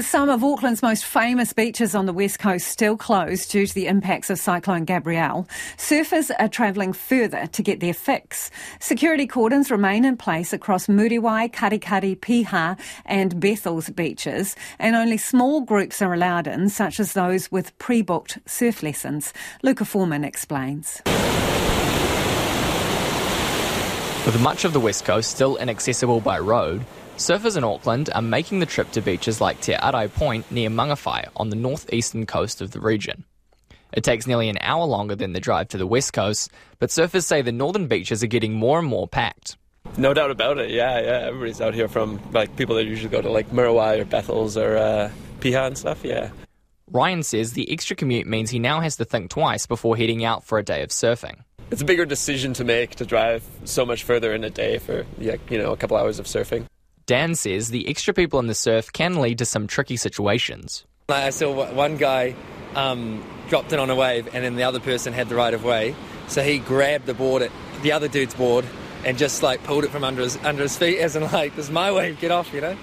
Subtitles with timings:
[0.00, 3.74] With some of Auckland's most famous beaches on the west coast still closed due to
[3.74, 8.50] the impacts of Cyclone Gabrielle, surfers are travelling further to get their fix.
[8.80, 15.60] Security cordons remain in place across Muriwai, Karekare, Piha and Bethells beaches, and only small
[15.60, 19.34] groups are allowed in, such as those with pre-booked surf lessons.
[19.62, 21.02] Luka Forman explains.
[24.24, 26.86] With much of the west coast still inaccessible by road,
[27.20, 31.28] Surfers in Auckland are making the trip to beaches like Te Arai Point near Mangawhai
[31.36, 33.26] on the northeastern coast of the region.
[33.92, 37.24] It takes nearly an hour longer than the drive to the west coast, but surfers
[37.24, 39.58] say the northern beaches are getting more and more packed.
[39.98, 40.70] No doubt about it.
[40.70, 41.26] Yeah, yeah.
[41.26, 44.78] Everybody's out here from like people that usually go to like Muriwai or Bethells or
[44.78, 46.02] uh, Piha and stuff.
[46.02, 46.30] Yeah.
[46.90, 50.42] Ryan says the extra commute means he now has to think twice before heading out
[50.42, 51.40] for a day of surfing.
[51.70, 55.04] It's a bigger decision to make to drive so much further in a day for
[55.18, 56.64] you know a couple hours of surfing.
[57.06, 60.84] Dan says the extra people in the surf can lead to some tricky situations.
[61.08, 62.34] I saw one guy
[62.74, 65.64] um, dropped in on a wave, and then the other person had the right of
[65.64, 65.94] way,
[66.28, 67.50] so he grabbed the board, at
[67.82, 68.64] the other dude's board,
[69.04, 71.66] and just like pulled it from under his under his feet, as in like, "This
[71.66, 72.76] is my wave, get off," you know.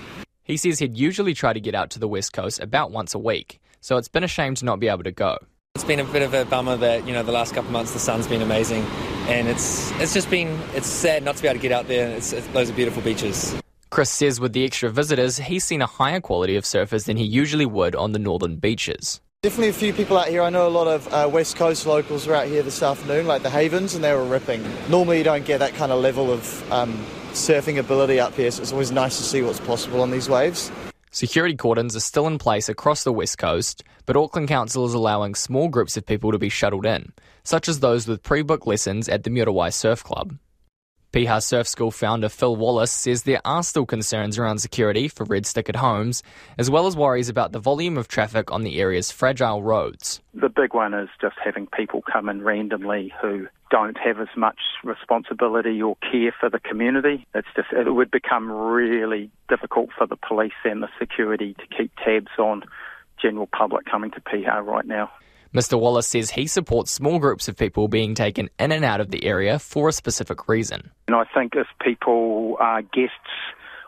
[0.44, 3.20] He says he'd usually try to get out to the west coast about once a
[3.20, 5.38] week, so it's been a shame to not be able to go.
[5.76, 7.94] It's been a bit of a bummer that you know the last couple of months
[7.94, 8.84] the sun's been amazing,
[9.28, 12.10] and it's it's just been it's sad not to be able to get out there.
[12.10, 13.56] It's, it's those are beautiful beaches.
[13.90, 17.24] Chris says with the extra visitors, he's seen a higher quality of surfers than he
[17.24, 19.22] usually would on the northern beaches.
[19.44, 20.42] Definitely a few people out here.
[20.42, 23.44] I know a lot of uh, West Coast locals were out here this afternoon, like
[23.44, 24.64] the Havens, and they were ripping.
[24.90, 26.94] Normally, you don't get that kind of level of um,
[27.32, 30.72] surfing ability up here, so it's always nice to see what's possible on these waves.
[31.12, 35.36] Security cordons are still in place across the West Coast, but Auckland Council is allowing
[35.36, 39.08] small groups of people to be shuttled in, such as those with pre booked lessons
[39.08, 40.38] at the Muriwai Surf Club.
[41.14, 45.44] Piha Surf School founder Phil Wallace says there are still concerns around security for red
[45.44, 46.22] stickered homes,
[46.58, 50.22] as well as worries about the volume of traffic on the area's fragile roads.
[50.34, 54.60] The big one is just having people come in randomly who don't have as much
[54.84, 57.26] responsibility or care for the community.
[57.34, 61.92] It's just it would become really difficult for the police and the security to keep
[62.04, 62.64] tabs on
[63.22, 65.10] general public coming to Piha right now.
[65.54, 65.80] Mr.
[65.80, 69.26] Wallace says he supports small groups of people being taken in and out of the
[69.26, 70.92] area for a specific reason.
[71.08, 73.14] And I think if people are guests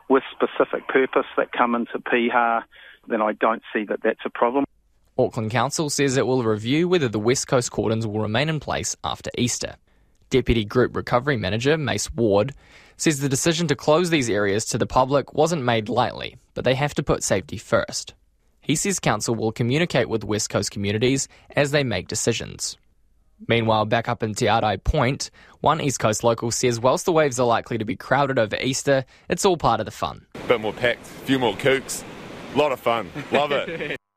[0.09, 2.63] with specific purpose that come into Piha,
[3.07, 4.65] then I don't see that that's a problem.
[5.17, 8.95] Auckland Council says it will review whether the West Coast cordons will remain in place
[9.03, 9.75] after Easter.
[10.29, 12.53] Deputy Group Recovery Manager Mace Ward
[12.97, 16.75] says the decision to close these areas to the public wasn't made lightly, but they
[16.75, 18.13] have to put safety first.
[18.69, 22.77] He says Council will communicate with West Coast communities as they make decisions.
[23.47, 25.31] Meanwhile, back up in Te Arai Point,
[25.61, 29.05] one East Coast local says whilst the waves are likely to be crowded over Easter,
[29.27, 30.27] it's all part of the fun.
[30.35, 32.03] A Bit more packed, a few more kooks,
[32.53, 33.97] a lot of fun, love it.